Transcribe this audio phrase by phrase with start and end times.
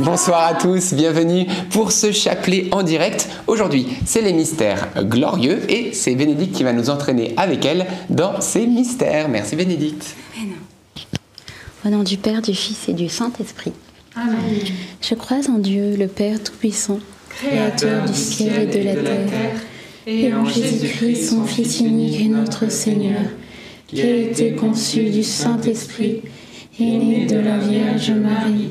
[0.00, 3.28] Bonsoir à tous, bienvenue pour ce chapelet en direct.
[3.46, 8.40] Aujourd'hui, c'est les mystères glorieux et c'est Bénédicte qui va nous entraîner avec elle dans
[8.40, 9.28] ces mystères.
[9.28, 10.16] Merci Bénédicte.
[11.84, 13.72] Au nom du Père, du Fils et du Saint-Esprit.
[14.16, 14.36] Amen.
[15.00, 16.98] Je crois en Dieu, le Père Tout-Puissant,
[17.28, 19.60] Créateur du ciel et de la terre,
[20.06, 23.22] et en Jésus-Christ, son Fils unique et notre Seigneur,
[23.86, 26.22] qui a été conçu du Saint-Esprit,
[26.80, 28.70] est né de la Vierge Marie,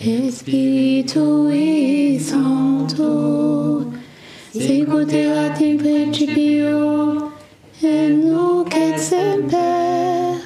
[0.00, 3.90] et spiritui sancto
[4.52, 7.30] sicut erat in principio
[7.82, 10.36] et nunc et semper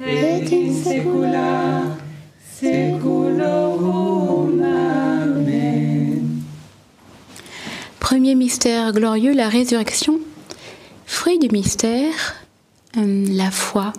[0.00, 2.00] et in saecula
[2.60, 4.62] saeculorum.
[4.62, 6.42] Amen.
[7.98, 10.20] Premier mystère glorieux, la résurrection.
[11.06, 12.36] Fruit du mystère,
[12.96, 13.92] euh, la foi.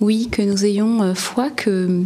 [0.00, 2.02] Oui, que nous ayons euh, foi que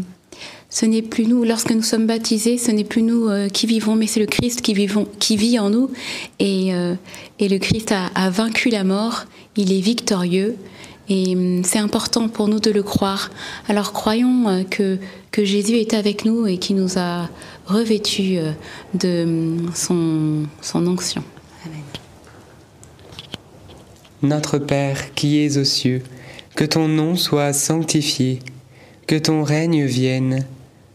[0.72, 3.94] ce n'est plus nous, lorsque nous sommes baptisés, ce n'est plus nous euh, qui vivons,
[3.94, 5.90] mais c'est le Christ qui, vit en nous.
[6.38, 6.94] Et, euh,
[7.38, 10.56] le Christ a, vaincu la mort, il est victorieux.
[11.10, 13.30] Et hum, c'est important pour nous de le croire.
[13.68, 14.98] Alors croyons euh, que,
[15.44, 17.28] Jésus est avec nous et qui nous a
[17.66, 18.38] revêtus
[18.94, 21.22] de hum, son, son onction.
[21.66, 21.82] Amen.
[24.22, 26.02] Notre Père qui es aux cieux,
[26.56, 28.38] que ton nom soit sanctifié,
[29.06, 30.46] que ton règne vienne,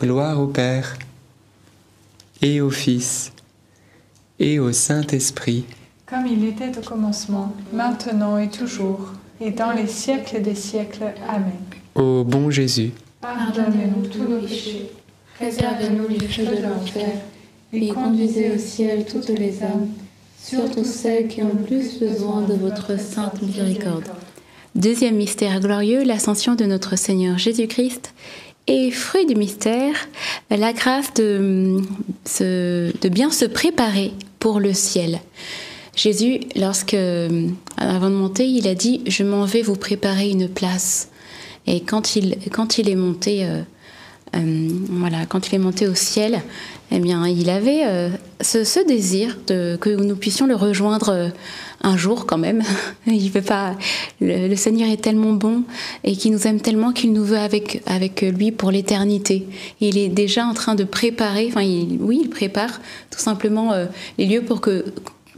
[0.00, 0.96] Gloire au Père,
[2.40, 3.32] et au Fils,
[4.38, 5.66] et au Saint-Esprit,
[6.06, 9.12] Comme il était au commencement, maintenant et toujours,
[9.42, 11.12] et dans les siècles des siècles.
[11.28, 11.52] Amen.
[11.94, 12.92] ô bon Jésus.
[13.20, 14.90] Pardonnez-nous tous nos péchés,
[15.34, 17.10] préservez-nous du feu de l'enfer,
[17.70, 19.88] et conduisez au ciel toutes les âmes,
[20.42, 24.08] surtout celles qui ont le plus besoin de votre sainte miséricorde.
[24.74, 28.14] Deuxième mystère glorieux, l'ascension de notre Seigneur Jésus-Christ.
[28.72, 29.96] Et fruit du mystère,
[30.48, 31.82] la grâce de,
[33.08, 35.18] bien se préparer pour le ciel.
[35.96, 36.94] Jésus, lorsque,
[37.76, 41.08] avant de monter, il a dit Je m'en vais vous préparer une place.
[41.66, 43.62] Et quand il, quand il est monté, euh,
[44.32, 46.42] voilà, quand il est monté au ciel,
[46.92, 48.10] eh bien, il avait euh,
[48.40, 51.28] ce, désir que nous puissions le rejoindre euh,
[51.82, 52.62] un jour quand même.
[53.06, 53.76] Il veut pas.
[54.20, 55.62] Le, Seigneur est tellement bon
[56.04, 59.46] et qu'il nous aime tellement qu'il nous veut avec avec lui pour l'éternité.
[59.80, 61.46] Il est déjà en train de préparer.
[61.48, 61.64] Enfin,
[62.00, 62.80] oui, il prépare
[63.10, 63.86] tout simplement euh,
[64.18, 64.84] les lieux pour que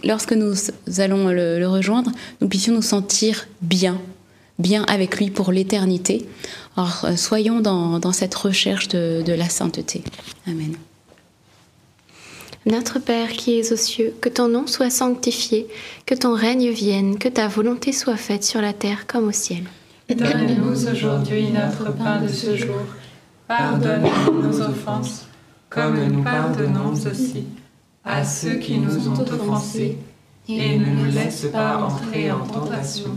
[0.04, 0.54] lorsque nous
[0.98, 2.10] allons le rejoindre,
[2.40, 4.00] nous puissions nous sentir bien,
[4.58, 6.26] bien avec lui pour l'éternité.
[6.76, 10.02] Alors, euh, soyons dans, dans cette recherche de, de la sainteté.
[10.46, 10.74] Amen.
[12.64, 15.66] Notre Père qui es aux cieux, que ton nom soit sanctifié,
[16.06, 19.64] que ton règne vienne, que ta volonté soit faite sur la terre comme au ciel.
[20.08, 22.76] Donne-nous aujourd'hui notre pain de ce jour.
[23.48, 25.26] Pardonne-nous nos offenses,
[25.68, 27.44] comme nous pardonnons aussi
[28.04, 29.98] à ceux qui nous ont offensés.
[30.48, 33.16] Et ne nous laisse pas entrer en tentation,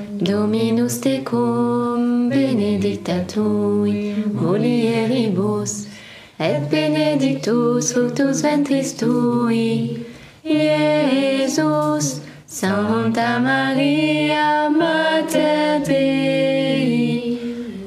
[0.21, 5.87] Dominus tecum, benedicta tui, mulieribus,
[6.39, 10.05] et benedictus fructus ventris tui,
[10.45, 12.21] Iesus.
[12.51, 15.79] Santa Maria, Mater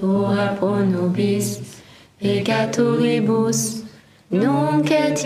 [0.03, 1.61] ora pro nobis
[2.19, 3.85] peccatoribus,
[4.31, 5.23] nunc et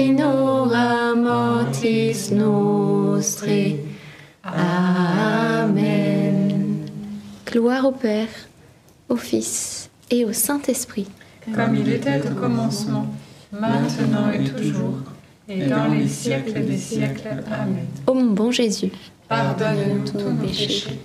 [1.14, 3.78] mortis nostre.
[4.44, 6.27] Amen.
[7.50, 8.28] Gloire au Père,
[9.08, 11.06] au Fils et au Saint-Esprit.
[11.54, 13.06] Comme il était au commencement,
[13.50, 14.98] maintenant et toujours,
[15.48, 17.42] et dans les siècles des siècles.
[17.50, 17.86] Amen.
[18.06, 18.92] Ô mon bon Jésus,
[19.30, 20.98] Pardonne-nous tous nos péchés,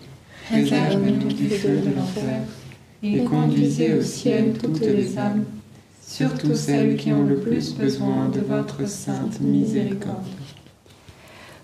[0.52, 2.42] réserve-nous du feu de l'enfer,
[3.02, 5.46] et conduisez au ciel toutes les âmes,
[6.06, 10.28] surtout celles qui ont le plus besoin de votre sainte miséricorde.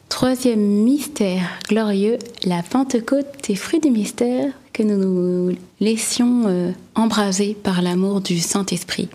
[0.08, 7.56] Troisième mystère glorieux, la Pentecôte et fruit du mystère que nous nous laissions euh, embraser
[7.62, 9.10] par l'amour du Saint-Esprit.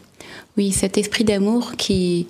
[0.56, 2.26] Oui, cet esprit d'amour qui,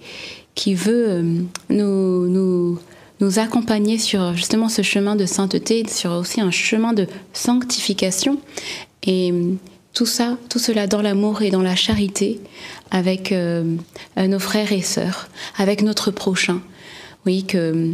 [0.55, 1.23] qui veut euh,
[1.71, 2.79] nous, nous,
[3.21, 8.39] nous accompagner sur justement ce chemin de sainteté, sur aussi un chemin de sanctification.
[9.03, 9.55] Et euh,
[9.93, 12.41] tout ça, tout cela dans l'amour et dans la charité
[12.91, 16.61] avec nos frères et sœurs, avec notre prochain.
[17.27, 17.93] Oui, que,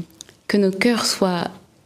[0.49, 1.51] que nos cœurs soient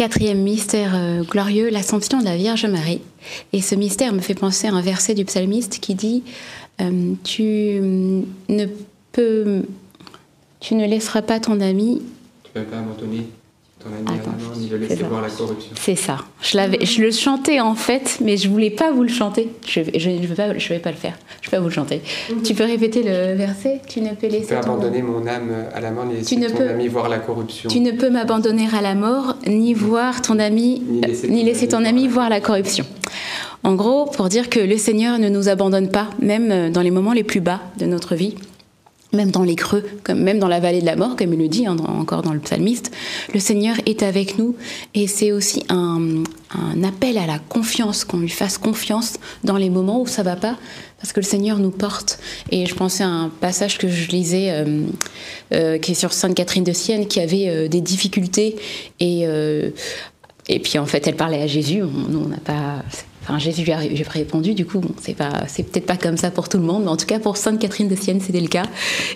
[0.00, 3.02] Quatrième mystère euh, glorieux, l'Assomption de la Vierge Marie.
[3.52, 6.22] Et ce mystère me fait penser à un verset du psalmiste qui dit
[6.80, 7.42] euh, Tu
[8.48, 8.64] ne
[9.12, 9.60] peux,
[10.58, 12.00] tu ne laisseras pas ton ami.
[12.44, 12.78] Tu ne pas
[15.08, 15.70] voir la corruption.
[15.80, 16.18] C'est ça.
[16.42, 19.48] Je l'avais, je le chantais en fait, mais je voulais pas vous le chanter.
[19.66, 21.16] Je, je, je vais pas, je vais pas le faire.
[21.40, 22.00] Je vais pas vous le chanter.
[22.44, 23.80] Tu peux répéter le verset?
[23.88, 26.34] Tu ne peux Tu laisser peux ton abandonner mon âme à la mort, ni laisser
[26.34, 27.68] Tu ne ton peux- ami voir la corruption.
[27.70, 31.46] Tu ne peux m'abandonner à la mort, ni voir ton ami, Ni laisser ni ton
[31.46, 32.84] laisser ton ami ami voir la corruption.
[33.62, 37.12] En gros, pour dire que le Seigneur ne nous abandonne pas, même dans les moments
[37.12, 38.34] les plus bas de notre vie,
[39.12, 41.66] même dans les creux, même dans la vallée de la mort, comme il le dit
[41.66, 42.92] hein, encore dans le psalmiste,
[43.34, 44.56] le Seigneur est avec nous
[44.94, 46.22] et c'est aussi un,
[46.84, 50.56] appel à la confiance, qu'on lui fasse confiance dans les moments où ça va pas,
[51.00, 52.18] parce que le Seigneur nous porte.
[52.50, 54.82] Et je pensais à un passage que je lisais, euh,
[55.52, 58.56] euh, qui est sur Sainte Catherine de Sienne, qui avait euh, des difficultés
[58.98, 59.26] et
[60.48, 61.78] et puis en fait, elle parlait à Jésus.
[61.78, 62.82] Nous, on n'a pas.
[63.22, 63.78] Enfin, Jésus lui a
[64.08, 64.54] répondu.
[64.54, 66.96] Du coup, c'est pas, c'est peut-être pas comme ça pour tout le monde, mais en
[66.96, 68.64] tout cas pour Sainte Catherine de Sienne, c'était le cas.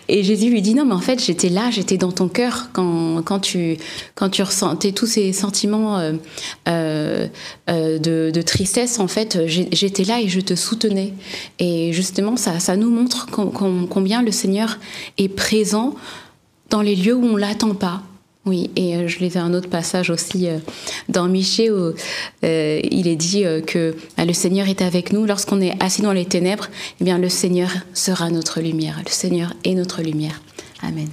[0.09, 3.23] Et Jésus lui dit non, mais en fait, j'étais là, j'étais dans ton cœur quand,
[3.25, 3.79] quand tu,
[4.15, 6.13] quand tu ressentais tous ces sentiments euh,
[6.69, 7.27] euh,
[7.71, 8.99] euh, de, tristesse.
[8.99, 11.15] En fait, j'étais là et je te soutenais.
[11.59, 14.79] Et justement, ça, ça nous montre com- com- combien le Seigneur
[15.17, 15.95] est présent
[16.71, 18.03] dans les lieux où on l'attend pas.
[18.47, 20.59] Oui, et euh, je lisais un autre passage aussi euh,
[21.09, 21.95] dans Michée où
[22.45, 26.13] euh, il est dit que bah, le Seigneur est avec nous lorsqu'on est assis dans
[26.13, 26.69] les ténèbres.
[27.01, 29.01] Eh bien, le Seigneur sera notre lumière.
[29.05, 30.43] Le Seigneur est notre lumière.
[30.83, 31.09] Amen.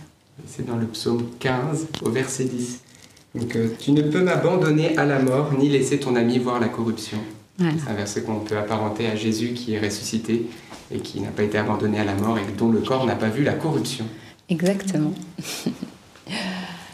[0.45, 2.79] C'est dans le psaume 15, au verset 10.
[3.35, 6.67] Donc, euh, tu ne peux m'abandonner à la mort, ni laisser ton ami voir la
[6.67, 7.17] corruption.
[7.57, 7.73] Voilà.
[7.81, 10.47] C'est un verset qu'on peut apparenter à Jésus qui est ressuscité
[10.93, 13.29] et qui n'a pas été abandonné à la mort et dont le corps n'a pas
[13.29, 14.05] vu la corruption.
[14.49, 15.13] Exactement.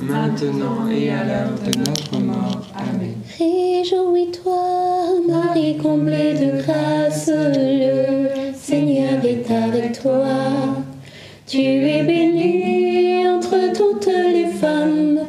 [0.00, 2.66] maintenant et à l'heure de notre mort.
[2.76, 3.14] Amen.
[3.38, 4.54] Réjouis-toi,
[5.28, 10.26] Marie comblée de grâce, le Seigneur est avec toi.
[11.46, 15.20] Tu es bénie entre toutes les femmes,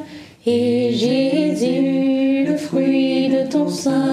[0.45, 4.12] et Jésus, le fruit de ton sein,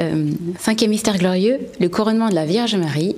[0.00, 3.16] euh, cinquième mystère glorieux, le couronnement de la Vierge Marie.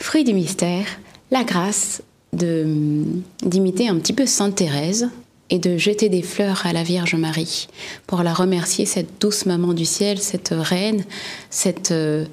[0.00, 0.86] Fruit du mystère,
[1.30, 3.04] la grâce de
[3.44, 5.10] d'imiter un petit peu Sainte Thérèse
[5.52, 7.68] et de jeter des fleurs à la Vierge Marie
[8.06, 11.04] pour la remercier, cette douce maman du ciel, cette reine,
[11.50, 12.24] cette, euh,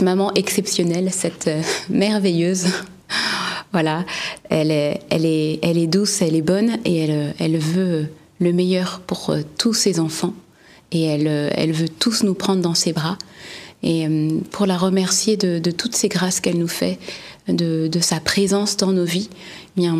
[0.00, 2.66] maman exceptionnelle, cette euh, merveilleuse.
[3.72, 4.04] voilà,
[4.48, 8.06] elle est, douce, elle est bonne et elle, veut
[8.38, 10.34] le meilleur pour euh, tous ses enfants
[10.92, 13.18] et elle, euh, elle veut tous nous prendre dans ses bras.
[13.82, 16.98] Et euh, pour la remercier de, de toutes ces grâces qu'elle nous fait,
[17.48, 19.28] de, de sa présence dans nos vies,
[19.76, 19.96] eh bien,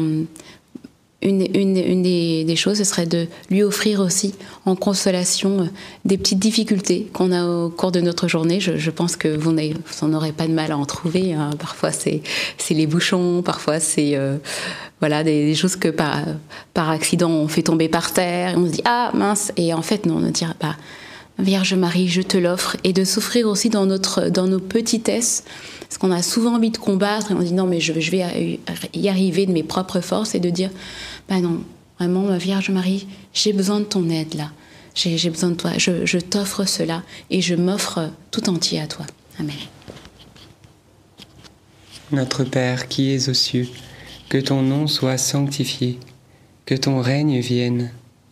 [1.23, 4.35] une, une, une des, des choses, ce serait de lui offrir aussi
[4.67, 5.65] en consolation euh,
[6.05, 8.61] des petites difficultés qu'on a au cours de notre journée.
[8.61, 11.33] Je, je pense que vous n'en aurez pas de mal à en trouver.
[11.33, 11.51] hein.
[11.59, 12.23] Parfois, c'est
[12.71, 14.37] les bouchons, parfois, c'est euh,
[15.01, 16.21] voilà, des, des choses que par,
[16.75, 18.55] par accident, on fait tomber par terre.
[18.55, 19.53] Et on se dit, ah mince.
[19.57, 20.77] Et en fait, non, on dit, bah,
[21.39, 22.77] Vierge Marie, je te l'offre.
[22.85, 25.45] Et de souffrir aussi dans, notre, dans nos petitesses.
[25.81, 28.59] Parce qu'on a souvent envie de combattre et on dit, non, mais je, je vais
[28.95, 30.71] y arriver de mes propres forces et de dire,
[31.29, 31.63] bah non,
[31.99, 34.51] vraiment, ma Vierge Marie, j'ai besoin de ton aide là.
[34.95, 35.71] J'ai besoin de toi.
[35.79, 39.07] Je, je t'offre cela et je m'offre tout entier à toi.
[39.41, 39.57] Amen.
[42.11, 43.69] Notre Père qui es aux cieux,
[44.29, 45.99] que ton nom soit sanctifié,
[46.67, 47.91] que ton règne vienne,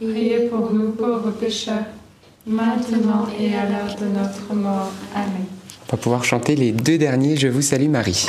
[0.00, 1.86] priez pour nous pauvres pécheurs,
[2.46, 4.92] maintenant et à l'heure de notre mort.
[5.14, 5.46] Amen.
[5.88, 8.28] On va pouvoir chanter les deux derniers Je vous salue Marie.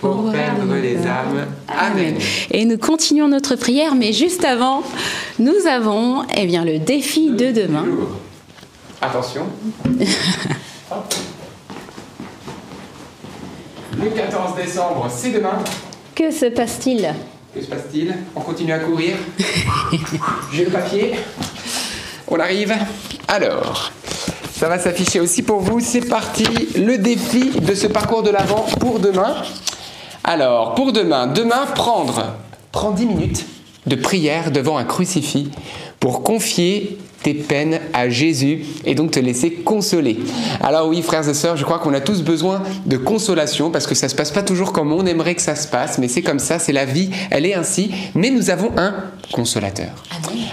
[0.00, 1.46] pour perdre les âmes.
[1.68, 2.16] Amen.
[2.50, 4.82] Et nous continuons notre prière, mais juste avant,
[5.38, 7.84] nous avons eh bien, le défi de demain.
[9.00, 9.42] Attention.
[14.00, 15.58] Le 14 décembre, c'est demain.
[16.14, 17.12] Que se passe-t-il?
[17.52, 18.14] Que se passe-t-il?
[18.36, 19.16] On continue à courir.
[20.52, 21.14] J'ai le papier.
[22.28, 22.74] On arrive.
[23.26, 23.90] Alors,
[24.52, 25.80] ça va s'afficher aussi pour vous.
[25.80, 26.44] C'est parti.
[26.76, 29.42] Le défi de ce parcours de l'Avent pour demain.
[30.30, 32.34] Alors, pour demain, demain, prendre,
[32.70, 33.46] prends 10 minutes
[33.86, 35.48] de prière devant un crucifix
[36.00, 40.18] pour confier tes peines à Jésus et donc te laisser consoler.
[40.60, 43.94] Alors oui, frères et sœurs, je crois qu'on a tous besoin de consolation parce que
[43.94, 46.40] ça se passe pas toujours comme on aimerait que ça se passe, mais c'est comme
[46.40, 48.96] ça, c'est la vie, elle est ainsi, mais nous avons un
[49.32, 50.04] consolateur.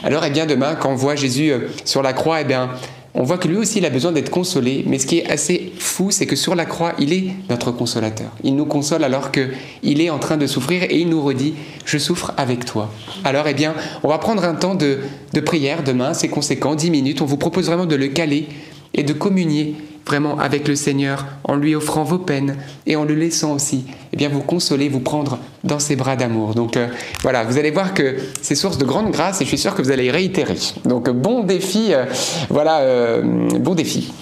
[0.06, 2.70] Alors eh bien demain, quand on voit Jésus euh, sur la croix, eh bien
[3.16, 5.72] on voit que lui aussi il a besoin d'être consolé, mais ce qui est assez
[5.80, 8.30] fou, c'est que sur la croix, il est notre consolateur.
[8.44, 11.54] Il nous console alors qu'il est en train de souffrir et il nous redit
[11.86, 12.92] Je souffre avec toi.
[13.24, 13.74] Alors, eh bien,
[14.04, 15.00] on va prendre un temps de,
[15.34, 17.22] de prière demain, c'est conséquent, 10 minutes.
[17.22, 18.48] On vous propose vraiment de le caler
[18.94, 19.76] et de communier
[20.06, 24.18] vraiment avec le Seigneur en lui offrant vos peines et en le laissant aussi eh
[24.18, 26.54] bien vous consoler, vous prendre dans ses bras d'amour.
[26.54, 26.88] Donc euh,
[27.22, 29.82] voilà, vous allez voir que c'est source de grande grâce et je suis sûr que
[29.82, 30.58] vous allez y réitérer.
[30.86, 32.06] Donc bon défi, euh,
[32.50, 33.22] voilà, euh,
[33.60, 34.14] bon défi.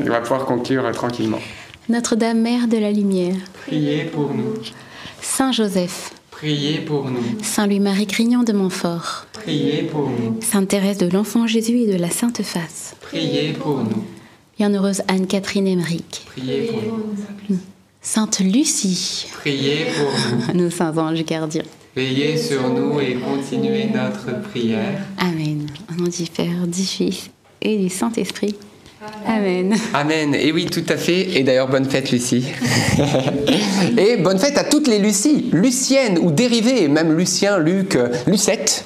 [0.00, 1.40] On va pouvoir conclure tranquillement.
[1.88, 4.54] Notre-Dame Mère de la Lumière, Priez pour nous.
[5.20, 7.22] Saint Joseph, Priez pour nous.
[7.42, 10.38] Saint Louis-Marie Grignon de Montfort, Priez pour nous.
[10.42, 14.04] Sainte Thérèse de l'Enfant Jésus et de la Sainte Face, Priez pour nous.
[14.58, 17.58] Bienheureuse Anne-Catherine Emmerich, Priez pour nous.
[18.02, 20.60] Sainte Lucie, Priez pour nous.
[20.64, 21.62] nos saints anges gardiens.
[21.94, 24.98] Veillez sur nous et continuez notre prière.
[25.16, 25.68] Amen.
[25.88, 27.30] Au nom du Père, du Fils
[27.62, 28.56] et du Saint-Esprit.
[29.24, 29.76] Amen.
[29.94, 30.34] Amen.
[30.34, 31.38] Et oui, tout à fait.
[31.38, 32.44] Et d'ailleurs, bonne fête, Lucie.
[33.96, 38.84] et bonne fête à toutes les Lucies, Lucienne ou dérivées, même Lucien, Luc, euh, Lucette.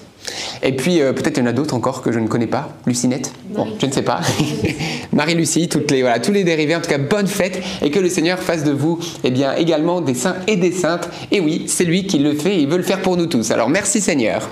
[0.63, 2.71] Et puis euh, peut-être il y en a d'autres encore que je ne connais pas.
[2.87, 4.21] Lucinette Bon, je ne sais pas.
[5.13, 6.77] Marie-Lucie, toutes les, voilà, tous les dérivés.
[6.77, 10.01] En tout cas, bonne fête et que le Seigneur fasse de vous eh bien, également
[10.01, 11.09] des saints et des saintes.
[11.31, 13.51] Et oui, c'est lui qui le fait et il veut le faire pour nous tous.
[13.51, 14.49] Alors merci Seigneur.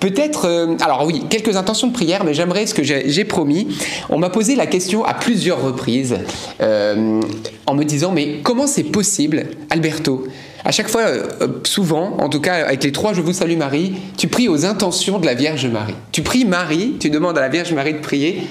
[0.00, 3.68] Peut-être, euh, alors oui, quelques intentions de prière, mais j'aimerais ce que j'ai promis.
[4.10, 6.18] On m'a posé la question à plusieurs reprises
[6.60, 7.20] euh,
[7.66, 10.26] en me disant, mais comment c'est possible, Alberto
[10.66, 13.94] à chaque fois, euh, souvent, en tout cas avec les trois Je vous salue Marie,
[14.16, 15.94] tu pries aux intentions de la Vierge Marie.
[16.10, 18.42] Tu pries Marie, tu demandes à la Vierge Marie de prier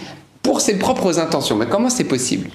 [0.41, 1.58] pour ses propres intentions.
[1.58, 2.49] Mais comment c'est possible?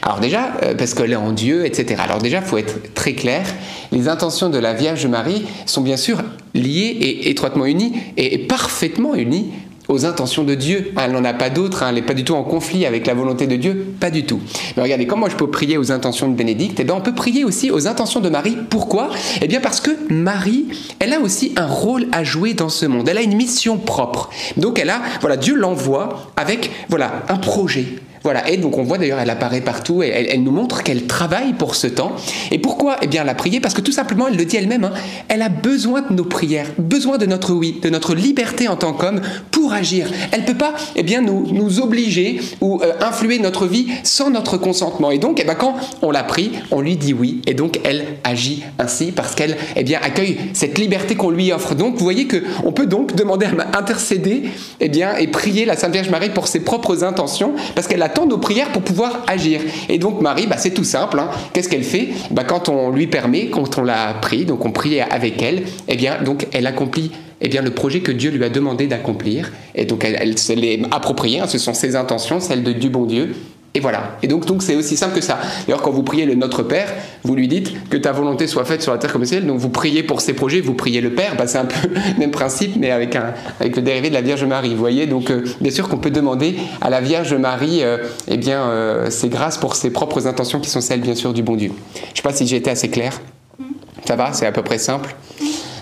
[0.00, 2.00] Alors déjà, euh, parce qu'elle est en Dieu, etc.
[2.02, 3.44] Alors déjà, il faut être très clair.
[3.92, 6.22] Les intentions de la Vierge Marie sont bien sûr
[6.54, 9.52] liées et étroitement unies et parfaitement unies
[9.92, 10.92] aux intentions de Dieu.
[10.98, 11.86] Elle n'en a pas d'autres, hein.
[11.90, 14.40] elle n'est pas du tout en conflit avec la volonté de Dieu, pas du tout.
[14.76, 16.80] Mais regardez, comment je peux prier aux intentions de Bénédicte?
[16.80, 18.56] Eh bien, on peut prier aussi aux intentions de Marie.
[18.70, 19.10] Pourquoi?
[19.40, 20.66] Eh bien, parce que Marie,
[20.98, 23.08] elle a aussi un rôle à jouer dans ce monde.
[23.08, 24.30] Elle a une mission propre.
[24.56, 27.86] Donc, elle a, voilà, Dieu l'envoie avec, voilà, un projet.
[28.24, 31.54] Voilà, et donc on voit d'ailleurs, elle apparaît partout et elle, nous montre qu'elle travaille
[31.54, 32.12] pour ce temps.
[32.50, 32.96] Et pourquoi?
[33.02, 34.92] Eh bien, la prier parce que tout simplement, elle le dit elle-même, hein,
[35.28, 38.92] elle a besoin de nos prières, besoin de notre oui, de notre liberté en tant
[38.92, 40.08] qu'homme pour agir.
[40.30, 44.56] Elle peut pas, eh bien, nous, nous obliger ou euh, influer notre vie sans notre
[44.56, 45.10] consentement.
[45.10, 48.04] Et donc, eh bien, quand on la prie, on lui dit oui, et donc elle
[48.24, 51.74] agit ainsi parce qu'elle, eh bien, accueille cette liberté qu'on lui offre.
[51.74, 54.44] Donc, vous voyez que on peut donc demander à intercéder,
[54.80, 58.26] eh bien, et prier la Sainte Vierge Marie pour ses propres intentions parce qu'elle attend
[58.26, 59.60] nos prières pour pouvoir agir.
[59.88, 61.18] Et donc Marie, bah, c'est tout simple.
[61.18, 61.30] hein.
[61.52, 62.08] Qu'est-ce qu'elle fait?
[62.30, 65.96] Bah, Quand on lui permet, quand on l'a prie, donc on prie avec elle, eh
[65.96, 67.10] bien, donc elle accomplit
[67.44, 69.50] eh bien, le projet que Dieu lui a demandé d'accomplir.
[69.74, 71.46] Et donc elle, elle se l'est approprié, hein.
[71.48, 73.34] ce sont ses intentions, celles de, du bon Dieu.
[73.74, 74.18] Et voilà.
[74.22, 75.38] Et donc, donc c'est aussi simple que ça.
[75.66, 76.88] D'ailleurs, quand vous priez le Notre Père,
[77.24, 79.46] vous lui dites que ta volonté soit faite sur la terre comme au ciel.
[79.46, 81.36] Donc, vous priez pour ses projets, vous priez le Père.
[81.36, 84.20] Bah, c'est un peu le même principe, mais avec, un, avec le dérivé de la
[84.20, 84.70] Vierge Marie.
[84.70, 87.98] Vous voyez, donc, euh, bien sûr qu'on peut demander à la Vierge Marie, euh,
[88.28, 91.42] eh bien, euh, ses grâces pour ses propres intentions qui sont celles, bien sûr, du
[91.42, 91.72] bon Dieu.
[91.94, 93.20] Je ne sais pas si j'ai été assez clair.
[94.04, 94.32] Ça va?
[94.32, 95.14] C'est à peu près simple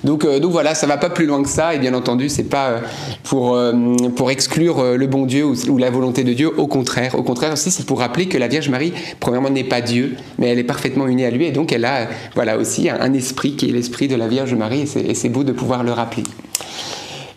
[0.05, 2.44] donc, euh, donc voilà, ça va pas plus loin que ça, et bien entendu, c'est
[2.44, 2.78] pas euh,
[3.24, 3.72] pour, euh,
[4.16, 7.14] pour exclure le bon Dieu ou, la volonté de Dieu, au contraire.
[7.18, 10.48] Au contraire aussi, c'est pour rappeler que la Vierge Marie, premièrement, n'est pas Dieu, mais
[10.48, 13.68] elle est parfaitement unie à lui, et donc elle a voilà, aussi un, esprit qui
[13.68, 16.22] est l'esprit de la Vierge Marie, et c'est beau de pouvoir le rappeler.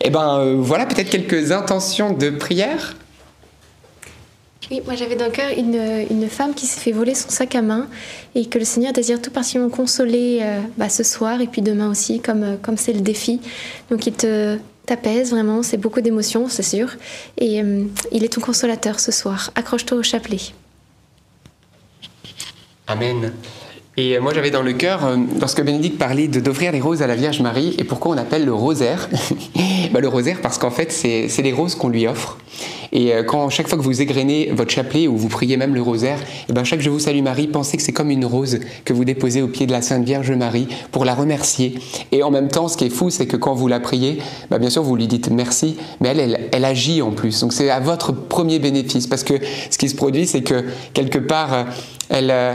[0.00, 2.94] Et eh ben voilà peut-être quelques intentions de prière.
[4.70, 7.54] Oui, moi j'avais dans le cœur une, une, femme qui s'est fait voler son sac
[7.54, 7.86] à main
[8.34, 11.90] et que le Seigneur désire tout particulièrement consoler euh, bah, ce soir et puis demain
[11.90, 13.40] aussi, comme euh, comme c'est le défi.
[13.90, 14.14] Donc il
[14.86, 16.88] t'apaise vraiment, c'est beaucoup d'émotions, c'est sûr.
[17.38, 19.50] Et euh, il est ton consolateur ce soir.
[19.54, 20.40] Accroche-toi au chapelet.
[22.86, 23.32] Amen.
[23.96, 27.40] Et moi j'avais dans le cœur, lorsque Bénédicte parlait d'offrir les roses à la Vierge
[27.40, 29.08] Marie, et pourquoi on appelle le rosaire
[29.92, 32.38] bah, Le rosaire parce qu'en fait c'est les roses qu'on lui offre.
[32.94, 35.82] Et euh, quand chaque fois que vous égrenez votre chapelet ou vous priez même le
[35.82, 38.60] rosaire, et eh ben chaque Je vous salue Marie, pensez que c'est comme une rose
[38.84, 41.74] que vous déposez au pied de la Sainte Vierge Marie pour la remercier.
[42.12, 44.18] Et en même temps, ce qui est fou, c'est que quand vous la priez,
[44.50, 47.40] bah bien sûr vous lui dites merci, mais elle, elle, elle agit en plus.
[47.40, 49.34] Donc c'est à votre premier bénéfice, parce que
[49.70, 51.64] ce qui se produit, c'est que quelque part, euh,
[52.10, 52.54] elle, euh,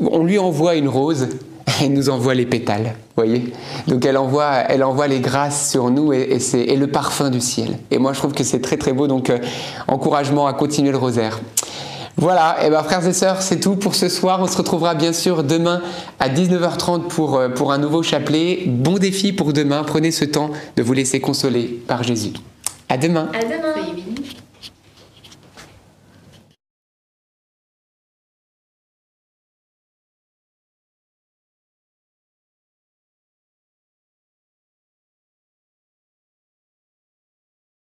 [0.00, 1.28] on lui envoie une rose
[1.80, 3.52] elle nous envoie les pétales, voyez
[3.86, 6.38] Donc elle envoie, elle envoie les grâces sur nous et,
[6.76, 7.78] le parfum du ciel.
[7.90, 9.38] Et moi je trouve que c'est très très beau, donc euh,
[9.86, 11.40] encouragement à continuer le rosaire.
[12.16, 14.40] Voilà, et bien frères et sœurs, c'est tout pour ce soir.
[14.42, 15.82] On se retrouvera bien sûr demain
[16.18, 18.64] à 19h30 pour, euh, pour un nouveau chapelet.
[18.66, 22.32] Bon défi pour demain, prenez ce temps de vous laisser consoler par Jésus.
[22.88, 23.28] À.
[23.34, 23.67] À demain.